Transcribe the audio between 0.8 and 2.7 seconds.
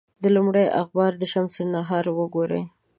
اخبار شمس النهار وګوري.